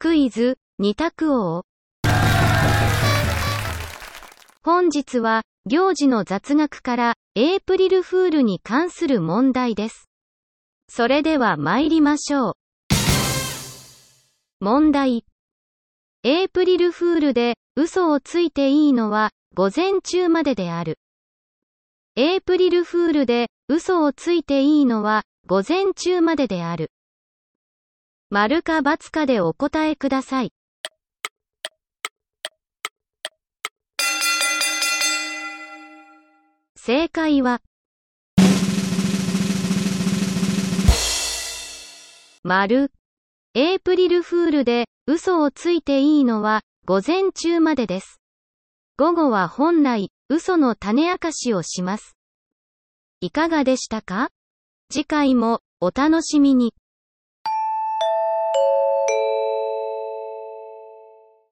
[0.00, 1.64] クイズ、二択王。
[4.62, 10.08] 本日は、行事の雑学から、エイプリルフールに関する問題です。
[10.88, 12.52] それでは参りましょう。
[14.60, 15.24] 問題。
[16.22, 21.00] エイプリルフールで、嘘をついていいのは、午前中までである。
[22.14, 26.92] エイプリルフールで、嘘をついていいのは、午前中までである。
[28.30, 30.52] 丸か×かでお答えください。
[36.76, 37.62] 正解は、
[42.42, 42.92] 丸。
[43.54, 48.20] エイプリルフールで嘘をついていいのは午前中までです。
[48.98, 52.14] 午後は本来嘘の種明かしをします。
[53.22, 54.28] いかがでしたか？
[54.92, 56.74] 次回もお楽しみに。